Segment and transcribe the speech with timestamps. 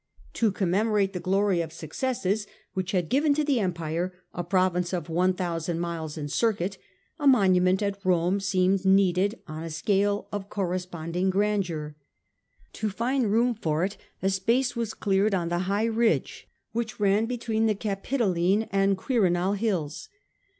[0.33, 5.11] To commemorate the glory of successes which had given to the empire a province of
[5.11, 6.79] i,ooo miles in circuit.
[7.19, 11.95] The monu ^ monument at Rome seemed neeeded on a scale of corresponding grandeur.
[12.73, 17.27] To find room for it a space was cleared on the high ridge which ran
[17.27, 20.09] between the Capitoline and Quirinal hills.